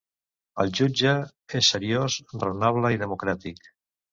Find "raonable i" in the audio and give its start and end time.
2.47-3.01